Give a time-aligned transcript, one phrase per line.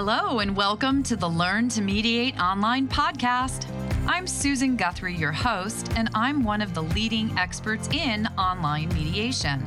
[0.00, 3.66] Hello, and welcome to the Learn to Mediate online podcast.
[4.06, 9.60] I'm Susan Guthrie, your host, and I'm one of the leading experts in online mediation.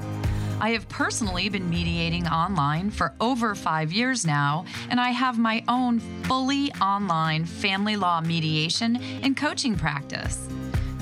[0.62, 5.66] I have personally been mediating online for over five years now, and I have my
[5.68, 10.48] own fully online family law mediation and coaching practice.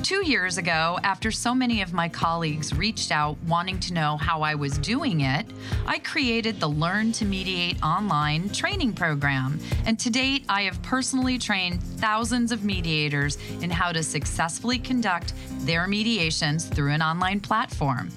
[0.10, 4.42] Two years ago, after so many of my colleagues reached out wanting to know how
[4.42, 5.46] I was doing it,
[5.86, 9.60] I created the Learn to Mediate online training program.
[9.86, 15.36] And to date, I have personally trained thousands of mediators in how to successfully conduct
[15.60, 18.10] their mediations through an online platform.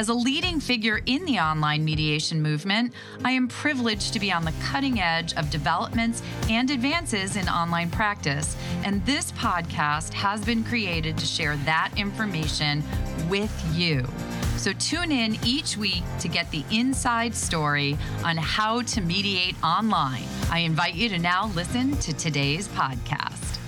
[0.00, 4.46] As a leading figure in the online mediation movement, I am privileged to be on
[4.46, 10.64] the cutting edge of developments and advances in online practice, and this podcast has been
[10.64, 12.82] created to share that information
[13.28, 14.06] with you.
[14.56, 20.24] So tune in each week to get the inside story on how to mediate online.
[20.50, 23.58] I invite you to now listen to today's podcast.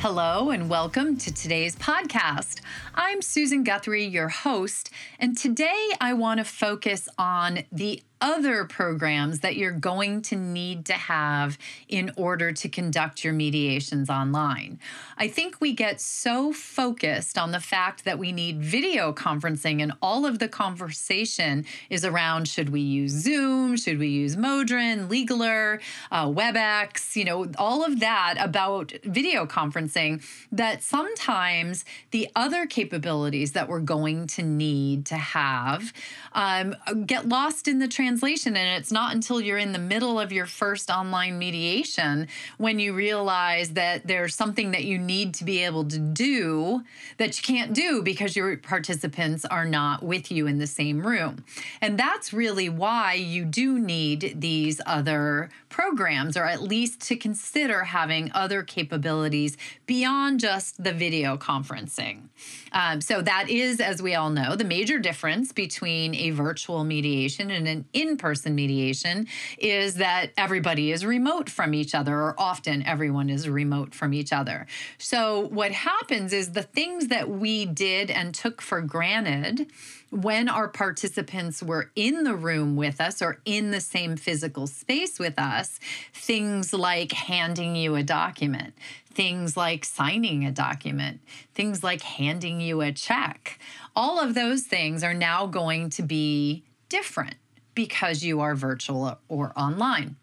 [0.00, 2.60] Hello, and welcome to today's podcast.
[2.94, 9.40] I'm Susan Guthrie, your host, and today I want to focus on the other programs
[9.40, 11.58] that you're going to need to have
[11.88, 14.80] in order to conduct your mediations online.
[15.18, 19.92] I think we get so focused on the fact that we need video conferencing, and
[20.00, 25.82] all of the conversation is around should we use Zoom, should we use Modrin, Legaler,
[26.10, 33.52] uh, WebEx, you know, all of that about video conferencing, that sometimes the other capabilities
[33.52, 35.92] that we're going to need to have
[36.32, 38.56] um, get lost in the translation translation.
[38.56, 42.94] And it's not until you're in the middle of your first online mediation when you
[42.94, 46.82] realize that there's something that you need to be able to do
[47.16, 51.44] that you can't do because your participants are not with you in the same room.
[51.80, 57.82] And that's really why you do need these other programs, or at least to consider
[57.82, 62.28] having other capabilities beyond just the video conferencing.
[62.70, 67.50] Um, so, that is, as we all know, the major difference between a virtual mediation
[67.50, 69.26] and an in person mediation
[69.58, 74.32] is that everybody is remote from each other, or often everyone is remote from each
[74.32, 74.68] other.
[74.98, 79.66] So, what happens is the things that we did and took for granted
[80.14, 85.18] when our participants were in the room with us or in the same physical space
[85.18, 85.80] with us,
[86.12, 88.74] things like handing you a document,
[89.12, 91.20] things like signing a document,
[91.52, 93.58] things like handing you a check,
[93.96, 97.34] all of those things are now going to be different
[97.74, 100.14] because you are virtual or online.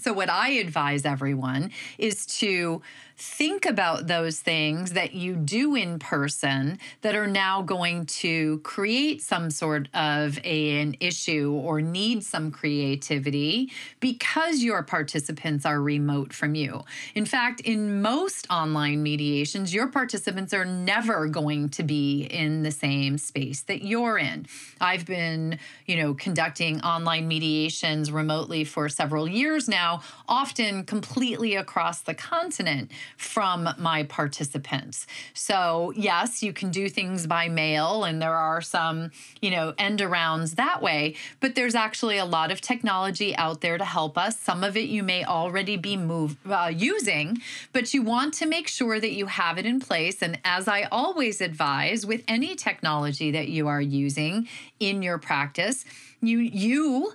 [0.00, 2.80] So, what I advise everyone is to
[3.22, 9.22] think about those things that you do in person that are now going to create
[9.22, 16.32] some sort of a, an issue or need some creativity because your participants are remote
[16.32, 16.82] from you.
[17.14, 22.72] In fact, in most online mediations, your participants are never going to be in the
[22.72, 24.46] same space that you're in.
[24.80, 32.00] I've been, you know, conducting online mediations remotely for several years now, often completely across
[32.00, 35.06] the continent from my participants.
[35.34, 40.00] So, yes, you can do things by mail and there are some, you know, end
[40.00, 44.38] arounds that way, but there's actually a lot of technology out there to help us.
[44.38, 47.40] Some of it you may already be move, uh, using,
[47.72, 50.22] but you want to make sure that you have it in place.
[50.22, 54.48] And as I always advise with any technology that you are using
[54.80, 55.84] in your practice,
[56.20, 57.14] you you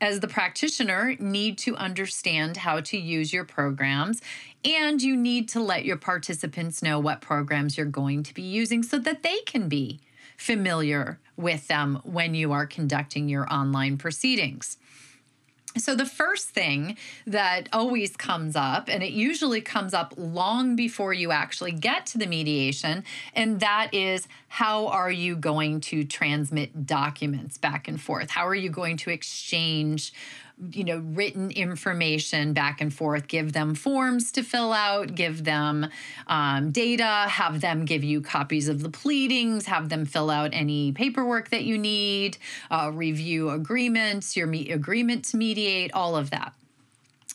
[0.00, 4.20] as the practitioner, need to understand how to use your programs
[4.64, 8.82] and you need to let your participants know what programs you're going to be using
[8.82, 10.00] so that they can be
[10.36, 14.76] familiar with them when you are conducting your online proceedings.
[15.78, 16.96] So, the first thing
[17.26, 22.18] that always comes up, and it usually comes up long before you actually get to
[22.18, 28.30] the mediation, and that is how are you going to transmit documents back and forth?
[28.30, 30.12] How are you going to exchange
[30.72, 35.86] you know written information back and forth give them forms to fill out give them
[36.26, 40.92] um, data have them give you copies of the pleadings have them fill out any
[40.92, 42.36] paperwork that you need
[42.70, 46.52] uh, review agreements your me- agreement to mediate all of that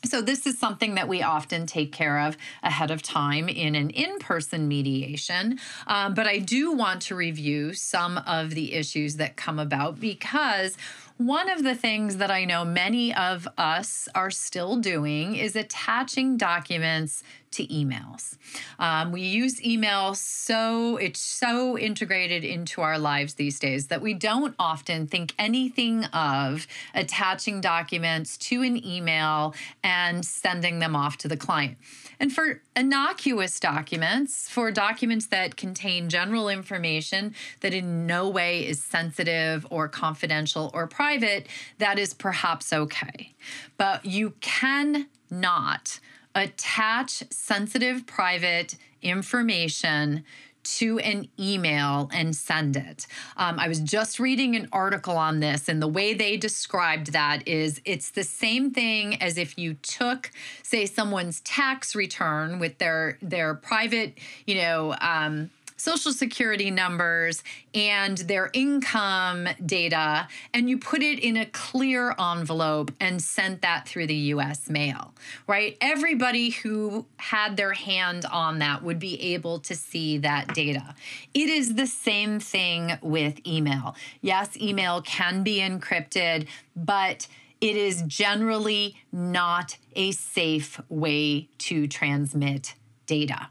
[0.05, 3.89] so, this is something that we often take care of ahead of time in an
[3.89, 5.59] in person mediation.
[5.87, 10.77] Um, but I do want to review some of the issues that come about because
[11.17, 16.37] one of the things that I know many of us are still doing is attaching
[16.37, 18.37] documents to emails.
[18.79, 24.13] Um, we use email so it's so integrated into our lives these days that we
[24.13, 29.53] don't often think anything of attaching documents to an email
[29.83, 31.77] and sending them off to the client.
[32.19, 38.81] And for innocuous documents, for documents that contain general information that in no way is
[38.83, 41.47] sensitive or confidential or private,
[41.79, 43.33] that is perhaps okay.
[43.77, 45.99] But you can not
[46.35, 50.23] attach sensitive private information
[50.63, 53.05] to an email and send it.
[53.37, 57.47] Um, I was just reading an article on this, and the way they described that
[57.47, 60.31] is it's the same thing as if you took,
[60.61, 64.95] say, someone's tax return with their their private, you know.
[65.01, 67.43] Um, social security numbers
[67.73, 73.87] and their income data, and you put it in a clear envelope and sent that
[73.87, 75.13] through the US mail,
[75.47, 75.77] right?
[75.81, 80.95] Everybody who had their hand on that would be able to see that data.
[81.33, 83.95] It is the same thing with email.
[84.21, 87.27] Yes, email can be encrypted, but
[87.61, 92.75] it is generally not a safe way to transmit
[93.05, 93.47] data.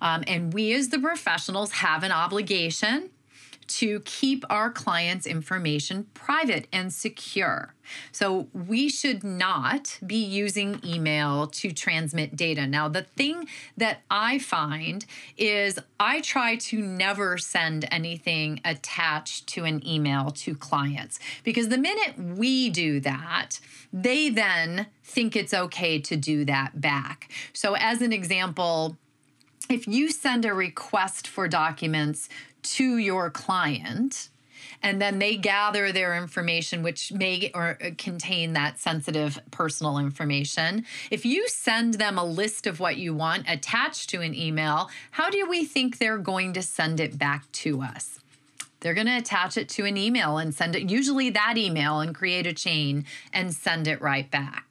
[0.00, 3.10] Um, and we, as the professionals, have an obligation
[3.70, 7.72] to keep our clients' information private and secure.
[8.10, 12.66] So we should not be using email to transmit data.
[12.66, 13.46] Now, the thing
[13.76, 15.06] that I find
[15.36, 21.78] is I try to never send anything attached to an email to clients because the
[21.78, 23.60] minute we do that,
[23.92, 27.30] they then think it's okay to do that back.
[27.52, 28.96] So, as an example,
[29.70, 32.28] if you send a request for documents
[32.62, 34.28] to your client,
[34.82, 40.84] and then they gather their information which may or uh, contain that sensitive personal information
[41.10, 45.30] if you send them a list of what you want attached to an email how
[45.30, 48.20] do we think they're going to send it back to us?
[48.80, 52.14] They're going to attach it to an email and send it usually that email and
[52.14, 54.69] create a chain and send it right back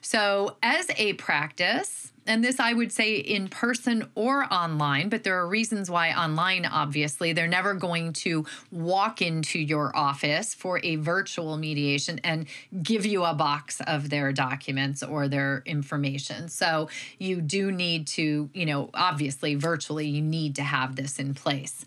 [0.00, 5.38] so as a practice and this I would say in person or online, but there
[5.38, 7.32] are reasons why online, obviously.
[7.32, 12.46] They're never going to walk into your office for a virtual mediation and
[12.82, 16.50] give you a box of their documents or their information.
[16.50, 21.32] So you do need to, you know, obviously, virtually, you need to have this in
[21.32, 21.86] place.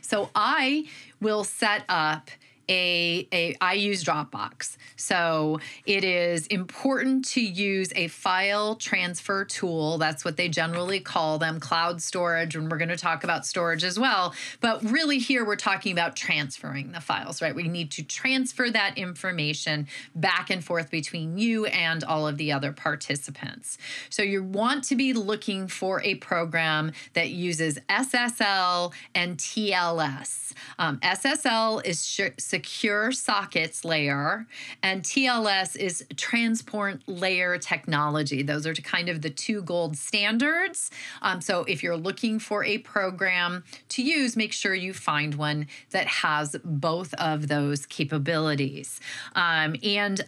[0.00, 0.86] So I
[1.20, 2.30] will set up
[2.68, 4.76] a, a I use Dropbox.
[4.96, 9.98] So it is important to use a file transfer tool.
[9.98, 12.54] That's what they generally call them, cloud storage.
[12.54, 14.34] And we're going to talk about storage as well.
[14.60, 17.54] But really, here we're talking about transferring the files, right?
[17.54, 22.52] We need to transfer that information back and forth between you and all of the
[22.52, 23.78] other participants.
[24.10, 30.52] So you want to be looking for a program that uses SSL and TLS.
[30.78, 34.46] Um, SSL is sh- secure sockets layer,
[34.82, 38.42] and TLS is transport layer technology.
[38.42, 40.90] Those are kind of the two gold standards.
[41.22, 45.66] Um, so if you're looking for a program to use, make sure you find one
[45.92, 49.00] that has both of those capabilities.
[49.34, 50.20] Um, and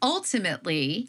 [0.00, 1.08] ultimately,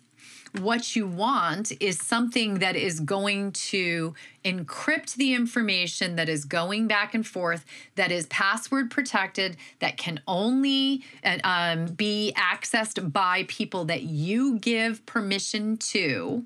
[0.54, 4.14] what you want is something that is going to
[4.44, 7.66] encrypt the information that is going back and forth,
[7.96, 11.04] that is password protected, that can only
[11.44, 16.46] um, be accessed by people that you give permission to.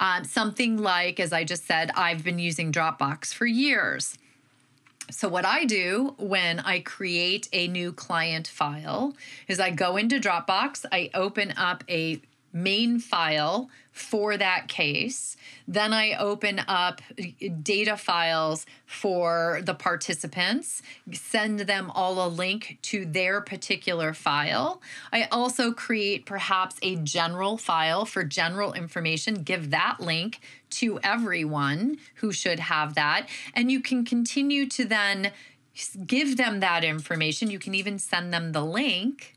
[0.00, 4.18] Um, something like, as I just said, I've been using Dropbox for years.
[5.10, 9.14] So, what I do when I create a new client file
[9.46, 12.20] is I go into Dropbox, I open up a
[12.52, 15.36] main file for that case.
[15.68, 17.02] Then I open up
[17.62, 20.82] data files for the participants,
[21.12, 24.80] send them all a link to their particular file.
[25.12, 30.40] I also create perhaps a general file for general information, give that link
[30.70, 33.28] to everyone who should have that.
[33.54, 35.32] And you can continue to then
[36.06, 37.50] give them that information.
[37.50, 39.34] You can even send them the link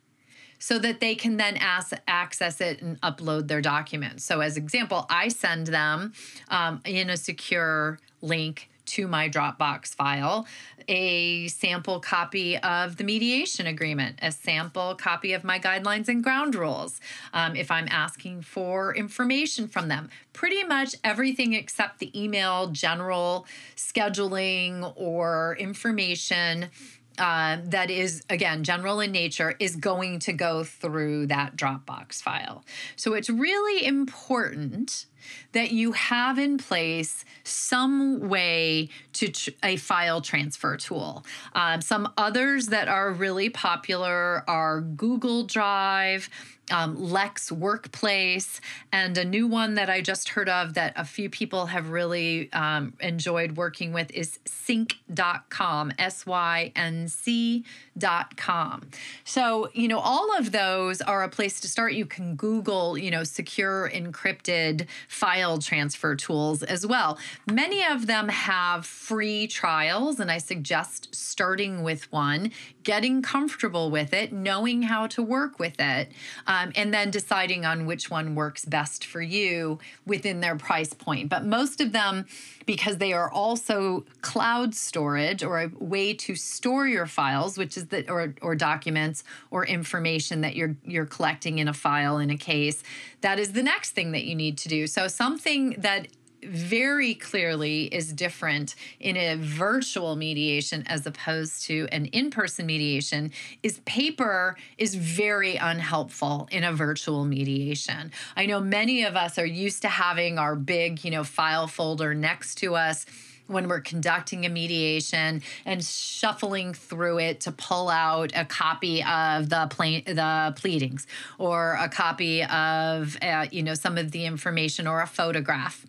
[0.60, 4.24] so that they can then ask, access it and upload their documents.
[4.24, 6.14] So, as example, I send them
[6.50, 10.46] um, in a secure link to my Dropbox file
[10.88, 16.56] a sample copy of the mediation agreement, a sample copy of my guidelines and ground
[16.56, 17.00] rules.
[17.34, 23.48] Um, if I'm asking for information from them, pretty much everything except the email, general
[23.76, 26.70] scheduling, or information
[27.18, 32.64] uh, that is, again, general in nature is going to go through that Dropbox file.
[32.96, 35.06] So it's really important
[35.54, 41.26] that you have in place some way to tr- a file transfer tool.
[41.54, 46.30] Um, some others that are really popular are Google Drive
[46.72, 48.60] um, Lex Workplace,
[48.92, 52.52] and a new one that I just heard of that a few people have really
[52.54, 58.90] um, enjoyed working with is sync.com, S Y N C.com.
[59.24, 61.94] So, you know, all of those are a place to start.
[61.94, 67.18] You can Google, you know, secure encrypted file transfer tools as well.
[67.50, 72.52] Many of them have free trials, and I suggest starting with one,
[72.86, 76.12] getting comfortable with it, knowing how to work with it.
[76.48, 81.27] Um, and then deciding on which one works best for you within their price point.
[81.27, 82.25] But most of them,
[82.65, 87.88] because they are also cloud storage or a way to store your files, which is
[87.88, 92.38] the or or documents or information that you're you're collecting in a file in a
[92.38, 92.84] case,
[93.22, 94.88] that is the next thing that you need to do.
[94.88, 96.08] So something that
[96.48, 103.32] very clearly is different in a virtual mediation as opposed to an in person mediation
[103.64, 108.12] is paper is very unhelpful in a virtual mediation.
[108.36, 112.14] I know many of us are used to having our big, you know, file folder
[112.14, 113.06] next to us
[113.48, 119.50] when we're conducting a mediation and shuffling through it to pull out a copy of
[119.50, 121.06] the plain, the pleadings
[121.38, 125.86] or a copy of uh, you know some of the information or a photograph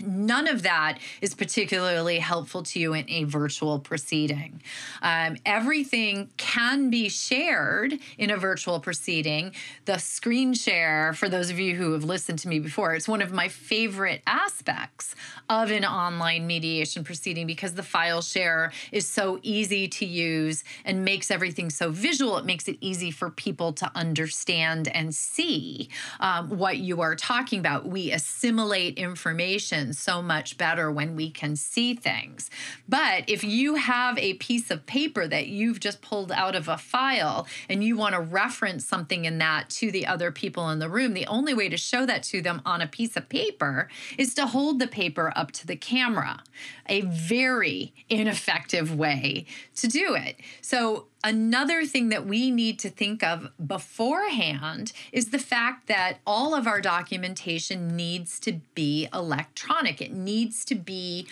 [0.00, 4.62] None of that is particularly helpful to you in a virtual proceeding.
[5.02, 9.52] Um, everything can be shared in a virtual proceeding.
[9.84, 13.22] The screen share, for those of you who have listened to me before, it's one
[13.22, 15.14] of my favorite aspects
[15.48, 21.04] of an online mediation proceeding because the file share is so easy to use and
[21.04, 22.38] makes everything so visual.
[22.38, 25.88] It makes it easy for people to understand and see
[26.20, 27.86] um, what you are talking about.
[27.86, 32.50] We assimilate information so much better when we can see things.
[32.88, 36.76] But if you have a piece of paper that you've just pulled out of a
[36.76, 40.88] file and you want to reference something in that to the other people in the
[40.88, 44.34] room, the only way to show that to them on a piece of paper is
[44.34, 46.42] to hold the paper up to the camera.
[46.88, 50.36] A very ineffective way to do it.
[50.60, 56.54] So Another thing that we need to think of beforehand is the fact that all
[56.54, 60.00] of our documentation needs to be electronic.
[60.00, 61.26] It needs to be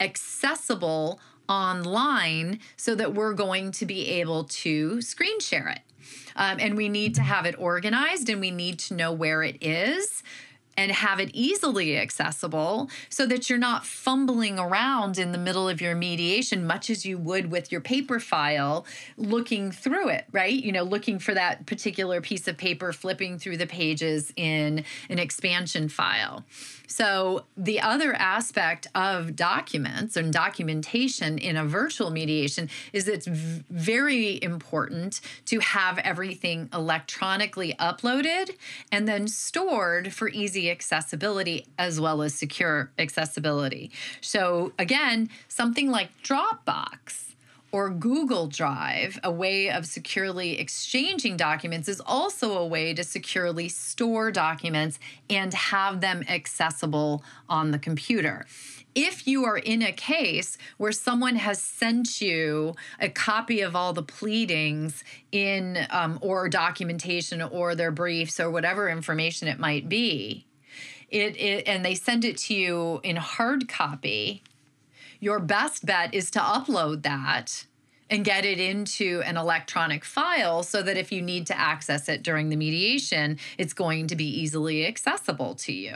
[0.00, 5.80] accessible online so that we're going to be able to screen share it.
[6.36, 9.58] Um, and we need to have it organized and we need to know where it
[9.60, 10.22] is
[10.76, 15.80] and have it easily accessible so that you're not fumbling around in the middle of
[15.80, 18.84] your mediation, much as you would with your paper file,
[19.16, 20.52] looking through it, right?
[20.52, 25.18] You know, looking for that particular piece of paper, flipping through the pages in an
[25.18, 26.44] expansion file.
[26.86, 34.38] So, the other aspect of documents and documentation in a virtual mediation is it's very
[34.42, 38.50] important to have everything electronically uploaded
[38.92, 40.28] and then stored for
[40.70, 43.90] accessibility as well as secure accessibility.
[44.20, 47.34] So, again, something like Dropbox
[47.74, 53.68] or Google Drive, a way of securely exchanging documents, is also a way to securely
[53.68, 58.46] store documents and have them accessible on the computer.
[58.94, 63.92] If you are in a case where someone has sent you a copy of all
[63.92, 65.02] the pleadings
[65.32, 70.46] in um, or documentation or their briefs or whatever information it might be,
[71.08, 74.42] it, it and they send it to you in hard copy,
[75.20, 77.66] your best bet is to upload that
[78.10, 82.22] and get it into an electronic file so that if you need to access it
[82.22, 85.94] during the mediation, it's going to be easily accessible to you.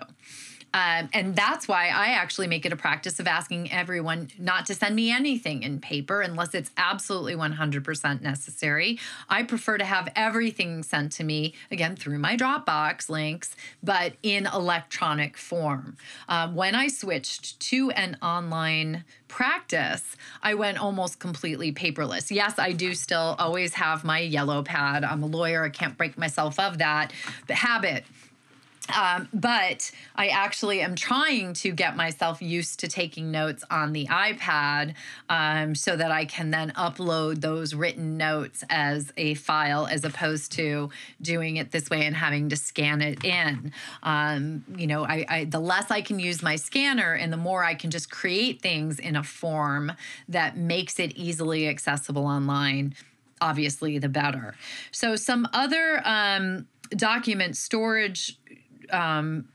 [0.75, 4.75] Um, and that's why I actually make it a practice of asking everyone not to
[4.75, 8.99] send me anything in paper unless it's absolutely 100% necessary.
[9.29, 14.47] I prefer to have everything sent to me, again, through my Dropbox links, but in
[14.47, 15.97] electronic form.
[16.29, 22.31] Um, when I switched to an online practice, I went almost completely paperless.
[22.31, 25.05] Yes, I do still always have my yellow pad.
[25.05, 27.13] I'm a lawyer, I can't break myself of that.
[27.49, 28.05] Habit
[28.97, 34.07] Um, but I actually am trying to get myself used to taking notes on the
[34.07, 34.95] iPad
[35.29, 40.53] um, so that I can then upload those written notes as a file as opposed
[40.53, 40.91] to
[41.21, 43.73] doing it this way and having to scan it in.
[44.03, 47.65] Um, you know, I, I, the less I can use my scanner and the more
[47.65, 49.93] I can just create things in a form
[50.29, 52.95] that makes it easily accessible online,
[53.41, 54.55] obviously, the better.
[54.91, 58.39] So, some other um, document storage
[58.93, 59.49] um,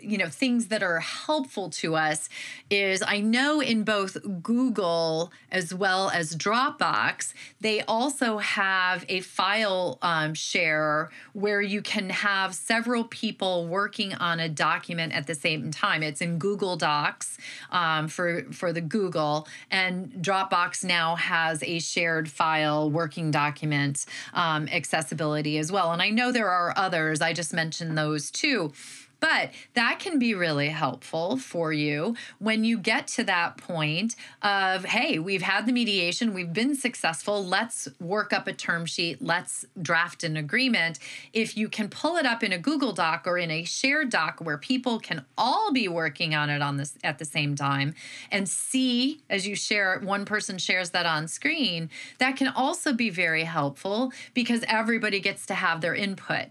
[0.00, 2.28] you know things that are helpful to us
[2.70, 9.98] is i know in both google as well as dropbox they also have a file
[10.02, 15.70] um, share where you can have several people working on a document at the same
[15.70, 16.02] time.
[16.02, 17.38] It's in google docs
[17.70, 24.68] um, for for the google and dropbox now has a shared file working document um,
[24.68, 25.92] accessibility as well.
[25.92, 27.20] And i know there are others.
[27.20, 28.72] I just mentioned those two
[29.20, 34.84] but that can be really helpful for you when you get to that point of,
[34.84, 39.64] hey, we've had the mediation, we've been successful, let's work up a term sheet, let's
[39.80, 40.98] draft an agreement.
[41.32, 44.40] If you can pull it up in a Google Doc or in a shared doc
[44.40, 47.94] where people can all be working on it on this at the same time
[48.30, 53.10] and see as you share one person shares that on screen, that can also be
[53.10, 56.46] very helpful because everybody gets to have their input.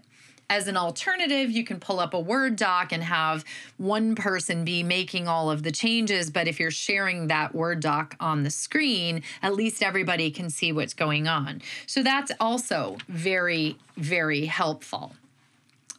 [0.48, 3.44] As an alternative, you can pull up a Word doc and have
[3.78, 6.30] one person be making all of the changes.
[6.30, 10.70] But if you're sharing that Word doc on the screen, at least everybody can see
[10.72, 11.62] what's going on.
[11.86, 15.16] So that's also very, very helpful.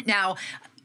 [0.06, 0.38] Now,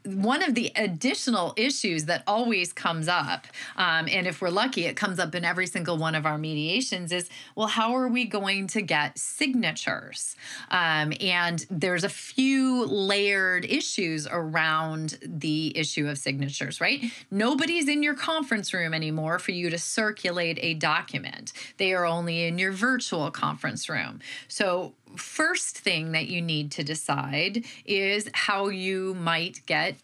[0.05, 4.97] one of the additional issues that always comes up, um, and if we're lucky, it
[4.97, 8.67] comes up in every single one of our mediations, is well, how are we going
[8.69, 10.37] to get signatures?
[10.71, 17.05] Um, and there's a few layered issues around the issue of signatures, right?
[17.31, 22.45] Nobody's in your conference room anymore for you to circulate a document, they are only
[22.45, 24.21] in your virtual conference room.
[24.49, 29.97] So, first thing that you need to decide is how you might get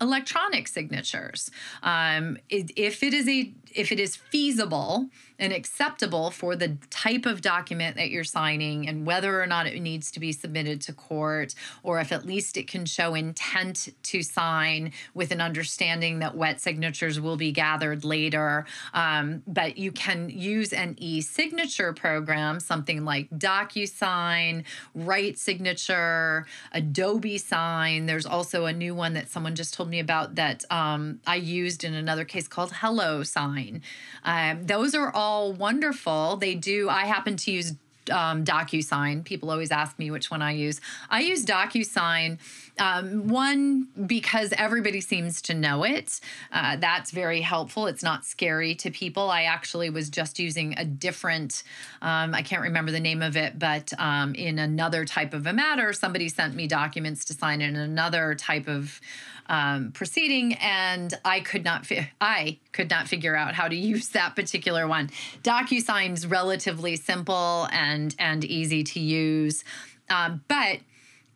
[0.00, 1.50] electronic signatures.
[1.82, 7.40] Um, if it is a if it is feasible and acceptable for the type of
[7.40, 11.54] document that you're signing and whether or not it needs to be submitted to court,
[11.82, 16.60] or if at least it can show intent to sign with an understanding that wet
[16.60, 18.64] signatures will be gathered later.
[18.94, 24.64] Um, but you can use an e signature program, something like DocuSign,
[24.96, 28.06] RightSignature, Adobe Sign.
[28.06, 31.84] There's also a new one that someone just told me about that um, I used
[31.84, 33.82] in another case called Hello Sign.
[34.24, 35.25] Um, those are all
[35.58, 36.36] wonderful.
[36.36, 37.74] They do, I happen to use
[38.10, 39.24] um, DocuSign.
[39.24, 40.80] People always ask me which one I use.
[41.10, 42.38] I use DocuSign.
[42.78, 46.20] Um, one, because everybody seems to know it.
[46.52, 47.86] Uh, that's very helpful.
[47.86, 49.30] It's not scary to people.
[49.30, 51.62] I actually was just using a different,
[52.02, 55.54] um, I can't remember the name of it, but um, in another type of a
[55.54, 59.00] matter, somebody sent me documents to sign in another type of
[59.48, 64.08] um, proceeding, and I could not fi- I could not figure out how to use
[64.10, 65.10] that particular one.
[65.42, 69.64] DocuSign's relatively simple and and easy to use,
[70.10, 70.80] um, but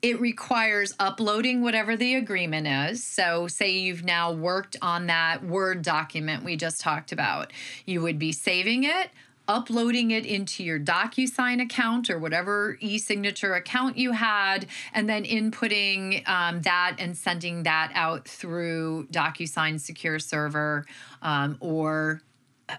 [0.02, 3.04] it requires uploading whatever the agreement is.
[3.04, 7.52] So, say you've now worked on that Word document we just talked about,
[7.84, 9.10] you would be saving it,
[9.50, 15.24] uploading it into your DocuSign account or whatever e signature account you had, and then
[15.24, 20.86] inputting um, that and sending that out through DocuSign Secure Server
[21.20, 22.22] um, or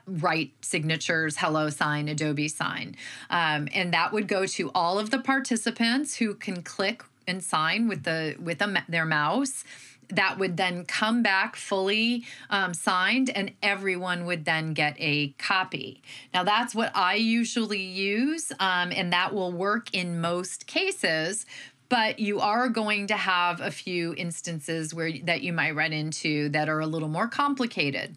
[0.10, 2.96] RightSignatures hello sign adobe sign.
[3.30, 7.90] Um, and that would go to all of the participants who can click and sign
[7.90, 9.66] with the with a, their mouse
[10.12, 16.02] that would then come back fully um, signed, and everyone would then get a copy.
[16.34, 21.46] Now, that's what I usually use, um, and that will work in most cases.
[21.90, 26.48] But you are going to have a few instances where that you might run into
[26.50, 28.16] that are a little more complicated.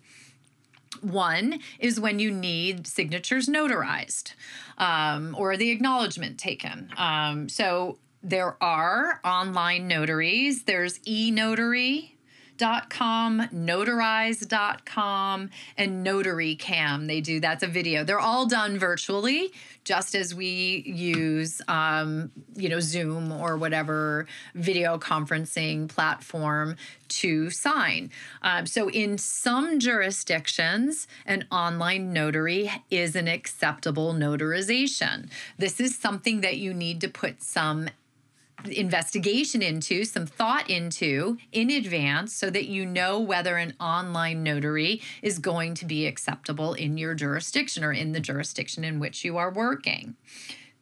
[1.00, 4.35] One is when you need signatures notarized
[4.78, 6.90] um, or the acknowledgement taken.
[6.96, 10.62] Um, so there are online notaries.
[10.62, 17.06] There's eNotary.com, notarize.com, and NotaryCam.
[17.06, 18.02] They do that's a video.
[18.02, 19.52] They're all done virtually,
[19.84, 26.76] just as we use, um, you know, Zoom or whatever video conferencing platform
[27.08, 28.10] to sign.
[28.40, 35.28] Um, so, in some jurisdictions, an online notary is an acceptable notarization.
[35.58, 37.90] This is something that you need to put some
[38.66, 45.03] investigation into, some thought into in advance so that you know whether an online notary
[45.22, 49.37] is going to be acceptable in your jurisdiction or in the jurisdiction in which you
[49.37, 50.16] are working.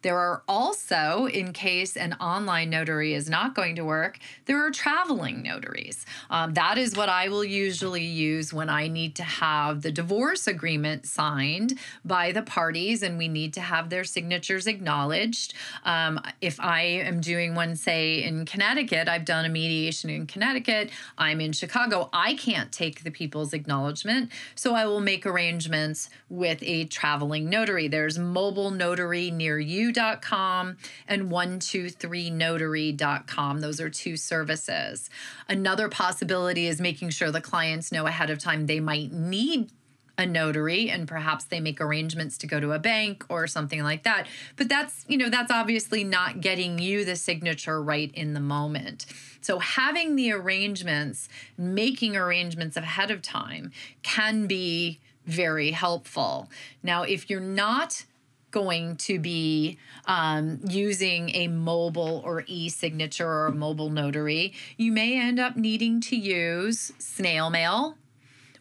[0.03, 4.71] There are also, in case an online notary is not going to work, there are
[4.71, 6.05] traveling notaries.
[6.29, 10.47] Um, that is what I will usually use when I need to have the divorce
[10.47, 15.55] agreement signed by the parties and we need to have their signatures acknowledged.
[15.85, 20.91] Um, if I am doing one, say, in Connecticut, I've done a mediation in Connecticut,
[21.17, 24.31] I'm in Chicago, I can't take the people's acknowledgement.
[24.57, 27.87] So I will make arrangements with a traveling notary.
[27.87, 33.61] There's mobile notary near you notary.com and 123notary.com.
[33.61, 35.09] Those are two services.
[35.49, 39.71] Another possibility is making sure the clients know ahead of time they might need
[40.19, 44.03] a notary and perhaps they make arrangements to go to a bank or something like
[44.03, 44.27] that
[44.57, 49.07] but that's you know that's obviously not getting you the signature right in the moment
[49.41, 56.51] so having the arrangements making arrangements ahead of time can be very helpful
[56.83, 58.05] now if you're not
[58.53, 64.93] going to be um, using a mobile or e signature or a mobile notary, you
[64.93, 67.97] may end up needing to use snail mail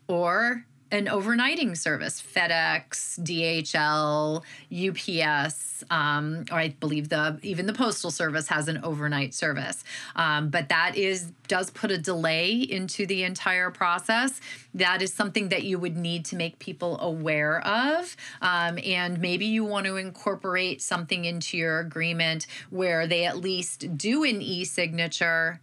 [0.07, 8.11] or an overnighting service FedEx, DHL, UPS, um, or I believe the even the postal
[8.11, 9.83] service has an overnight service.
[10.15, 14.39] Um, but that is does put a delay into the entire process.
[14.73, 19.45] That is something that you would need to make people aware of, um, and maybe
[19.45, 25.61] you want to incorporate something into your agreement where they at least do an e-signature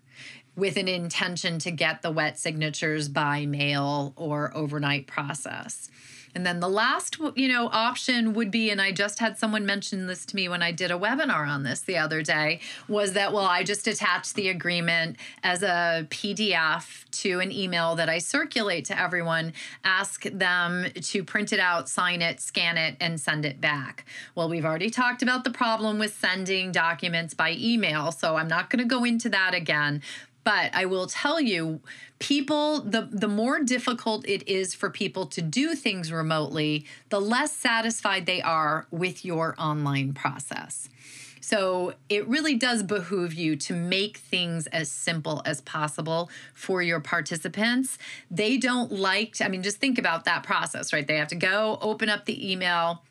[0.58, 5.88] with an intention to get the wet signatures by mail or overnight process.
[6.34, 10.06] And then the last, you know, option would be, and I just had someone mention
[10.06, 13.32] this to me when I did a webinar on this the other day, was that,
[13.32, 18.84] well, I just attach the agreement as a PDF to an email that I circulate
[18.86, 23.60] to everyone, ask them to print it out, sign it, scan it, and send it
[23.60, 24.04] back.
[24.34, 28.70] Well, we've already talked about the problem with sending documents by email, so I'm not
[28.70, 30.02] going to go into that again.
[30.44, 31.80] But I will tell you,
[32.18, 37.52] people, the, the more difficult it is for people to do things remotely, the less
[37.52, 40.88] satisfied they are with your online process.
[41.40, 47.00] So it really does behoove you to make things as simple as possible for your
[47.00, 47.96] participants.
[48.30, 51.06] They don't like, to, I mean, just think about that process, right?
[51.06, 53.02] They have to go open up the email,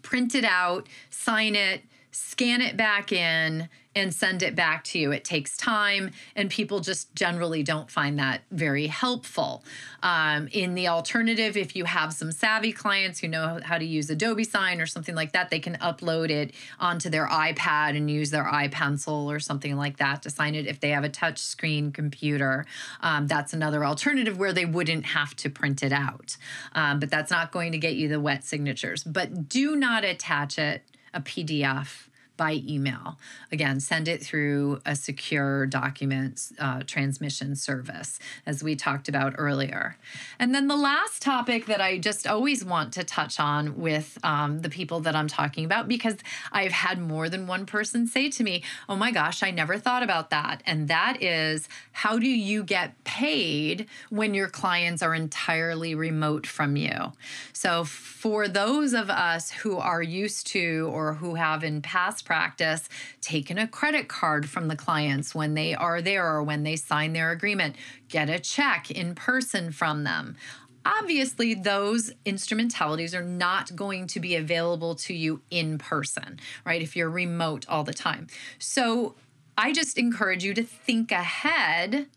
[0.00, 5.10] print it out, sign it, scan it back in, and send it back to you.
[5.10, 9.64] It takes time, and people just generally don't find that very helpful.
[10.02, 14.10] Um, in the alternative, if you have some savvy clients who know how to use
[14.10, 18.30] Adobe Sign or something like that, they can upload it onto their iPad and use
[18.30, 20.66] their iPencil or something like that to sign it.
[20.66, 22.66] If they have a touch screen computer,
[23.00, 26.36] um, that's another alternative where they wouldn't have to print it out.
[26.74, 29.02] Um, but that's not going to get you the wet signatures.
[29.02, 30.82] But do not attach it
[31.14, 32.05] a PDF
[32.36, 33.18] by email.
[33.50, 39.96] Again, send it through a secure document uh, transmission service, as we talked about earlier.
[40.38, 44.60] And then the last topic that I just always want to touch on with um,
[44.60, 46.16] the people that I'm talking about, because
[46.52, 50.02] I've had more than one person say to me, Oh my gosh, I never thought
[50.02, 50.62] about that.
[50.66, 56.76] And that is how do you get paid when your clients are entirely remote from
[56.76, 57.12] you?
[57.52, 62.88] So, for those of us who are used to or who have in past practice
[63.22, 67.14] taking a credit card from the clients when they are there or when they sign
[67.14, 67.76] their agreement,
[68.08, 70.36] get a check in person from them.
[70.84, 76.82] Obviously, those instrumentalities are not going to be available to you in person, right?
[76.82, 78.26] If you're remote all the time.
[78.58, 79.14] So,
[79.58, 82.08] I just encourage you to think ahead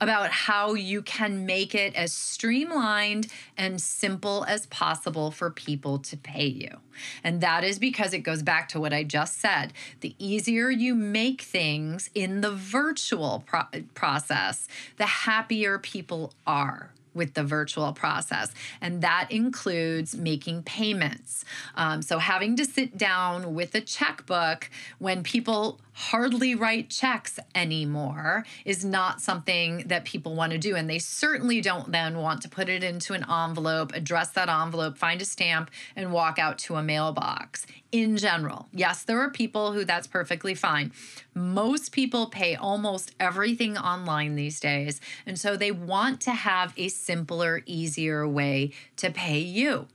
[0.00, 6.16] about how you can make it as streamlined and simple as possible for people to
[6.16, 6.78] pay you.
[7.24, 9.72] And that is because it goes back to what I just said.
[10.00, 17.34] The easier you make things in the virtual pro- process, the happier people are with
[17.34, 18.52] the virtual process.
[18.80, 21.44] And that includes making payments.
[21.74, 28.44] Um, so, having to sit down with a checkbook when people hardly write checks anymore
[28.64, 30.76] is not something that people want to do.
[30.76, 34.96] And they certainly don't then want to put it into an envelope, address that envelope,
[34.96, 37.66] find a stamp, and walk out to a mailbox.
[37.90, 40.92] In general, yes, there are people who that's perfectly fine.
[41.34, 45.00] Most people pay almost everything online these days.
[45.26, 49.88] And so they want to have a simpler, easier way to pay you.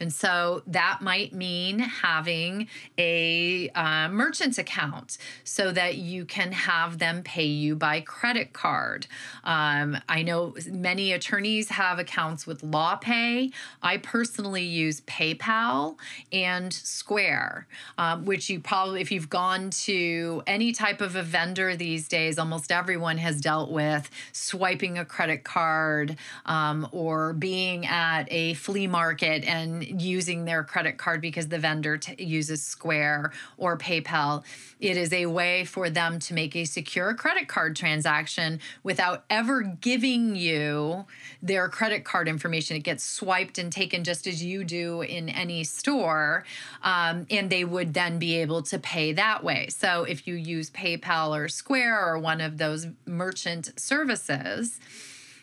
[0.00, 6.98] And so that might mean having a uh, merchant account so that you can have
[6.98, 9.06] them pay you by credit card.
[9.44, 13.52] Um, I know many attorneys have accounts with LawPay.
[13.82, 15.96] I personally use PayPal
[16.32, 17.66] and Square,
[17.98, 22.38] um, which you probably, if you've gone to any type of a vendor these days,
[22.38, 28.86] almost everyone has dealt with swiping a credit card um, or being at a flea
[28.86, 34.44] market and using their credit card because the vendor t- uses Square or PayPal.
[34.78, 39.62] It is a way for them to make a secure credit card transaction without ever
[39.62, 41.04] giving you
[41.42, 42.76] their credit card information.
[42.76, 46.44] It gets swiped and taken just as you do in any store,
[46.82, 49.68] um, and they would then be able to pay that way.
[49.68, 54.78] So if you use PayPal or Square or one of those merchant services,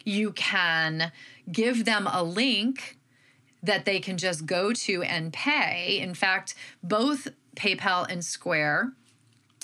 [0.04, 1.12] you can
[1.52, 2.98] give them a link
[3.63, 6.00] that they can just go to and pay.
[6.00, 8.93] In fact, both PayPal and Square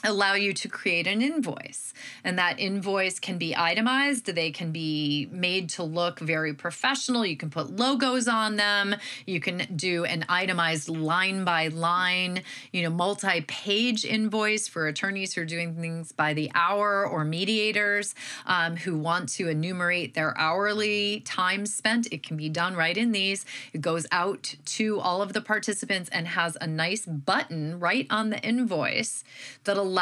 [0.03, 1.93] allow you to create an invoice.
[2.23, 4.25] And that invoice can be itemized.
[4.25, 7.25] They can be made to look very professional.
[7.25, 8.95] You can put logos on them.
[9.25, 15.41] You can do an itemized line by line you know multi-page invoice for attorneys who
[15.41, 21.21] are doing things by the hour or mediators um, who want to enumerate their hourly
[21.21, 22.07] time spent.
[22.11, 23.45] It can be done right in these.
[23.73, 28.29] It goes out to all of the participants and has a nice button right on
[28.29, 29.23] the invoice
[29.63, 29.92] that allows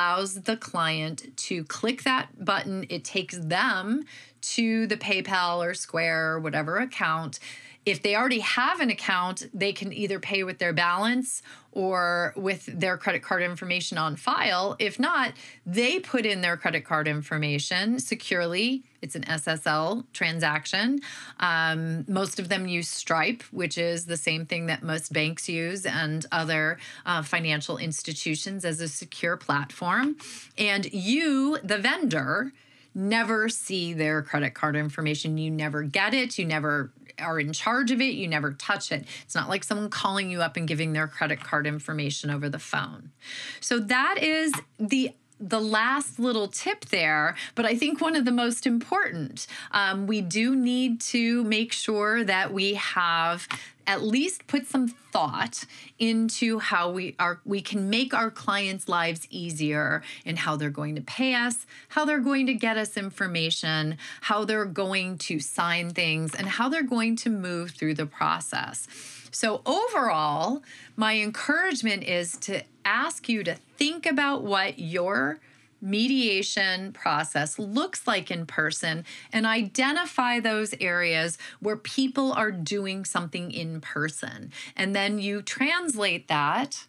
[0.43, 2.85] the client to click that button.
[2.89, 4.05] It takes them
[4.41, 7.39] to the PayPal or Square or whatever account
[7.85, 11.41] if they already have an account, they can either pay with their balance
[11.71, 14.75] or with their credit card information on file.
[14.77, 15.33] If not,
[15.65, 18.83] they put in their credit card information securely.
[19.01, 20.99] It's an SSL transaction.
[21.39, 25.85] Um, most of them use Stripe, which is the same thing that most banks use
[25.85, 30.17] and other uh, financial institutions as a secure platform.
[30.57, 32.51] And you, the vendor,
[32.93, 35.37] never see their credit card information.
[35.37, 36.37] You never get it.
[36.37, 38.13] You never are in charge of it.
[38.13, 39.05] You never touch it.
[39.23, 42.59] It's not like someone calling you up and giving their credit card information over the
[42.59, 43.11] phone.
[43.59, 48.31] So that is the the last little tip there, but I think one of the
[48.31, 49.47] most important.
[49.71, 53.47] Um, we do need to make sure that we have
[53.91, 55.65] at least put some thought
[55.99, 60.95] into how we are we can make our clients lives easier and how they're going
[60.95, 65.89] to pay us how they're going to get us information how they're going to sign
[65.89, 68.87] things and how they're going to move through the process.
[69.31, 70.63] So overall
[70.95, 75.39] my encouragement is to ask you to think about what your
[75.81, 83.51] mediation process looks like in person and identify those areas where people are doing something
[83.51, 84.51] in person.
[84.75, 86.85] And then you translate that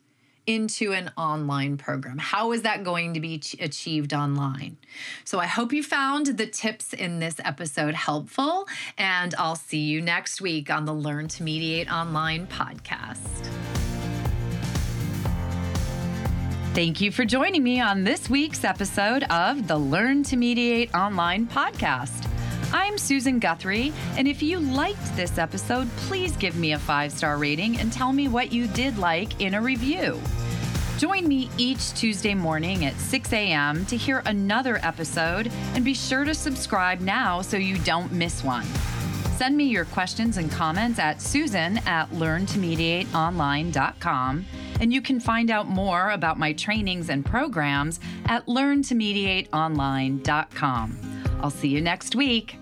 [0.47, 2.19] into an online program.
[2.19, 4.77] How is that going to be achieved online?
[5.25, 8.67] So I hope you found the tips in this episode helpful,
[8.99, 13.42] and I'll see you next week on the Learn to Mediate Online podcast.
[16.75, 21.47] Thank you for joining me on this week's episode of the Learn to Mediate Online
[21.47, 22.27] podcast.
[22.73, 27.37] I'm Susan Guthrie, and if you liked this episode, please give me a five star
[27.37, 30.19] rating and tell me what you did like in a review.
[30.97, 33.85] Join me each Tuesday morning at 6 a.m.
[33.85, 38.65] to hear another episode, and be sure to subscribe now so you don't miss one.
[39.37, 44.47] Send me your questions and comments at susan at learntomediateonline.com
[44.83, 50.99] and you can find out more about my trainings and programs at learntomediateonline.com.
[51.41, 52.57] I'll see you next week.